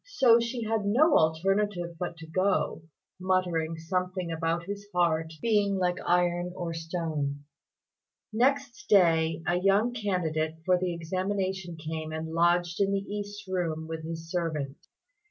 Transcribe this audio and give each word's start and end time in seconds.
So 0.15 0.39
she 0.39 0.63
had 0.63 0.83
no 0.83 1.15
alternative 1.15 1.95
but 1.99 2.17
to 2.17 2.25
go, 2.27 2.81
muttering 3.19 3.77
something 3.77 4.31
about 4.31 4.63
his 4.63 4.87
heart 4.91 5.31
being 5.43 5.75
like 5.75 5.99
iron 6.03 6.53
or 6.55 6.73
stone. 6.73 7.43
Next 8.33 8.89
day, 8.89 9.43
a 9.45 9.59
young 9.59 9.93
candidate 9.93 10.55
for 10.65 10.79
the 10.79 10.91
examination 10.91 11.77
came 11.77 12.11
and 12.11 12.29
lodged 12.33 12.79
in 12.81 12.91
the 12.91 13.05
east 13.15 13.47
room 13.47 13.87
with 13.87 14.03
his 14.03 14.31
servant. 14.31 14.87